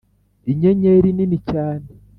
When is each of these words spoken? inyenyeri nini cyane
inyenyeri 0.51 1.09
nini 1.15 1.37
cyane 1.51 1.87